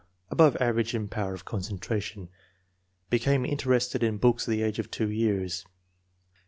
Above 0.31 0.57
average 0.59 0.95
in 0.95 1.07
power 1.07 1.35
of 1.35 1.45
concentration. 1.45 2.27
Became 3.11 3.45
interested 3.45 4.01
in 4.01 4.17
books 4.17 4.47
at 4.47 4.51
the 4.51 4.63
age 4.63 4.79
of 4.79 4.89
2 4.89 5.11
years. 5.11 5.63